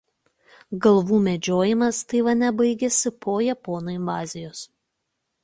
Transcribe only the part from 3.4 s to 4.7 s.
japonų invazijos.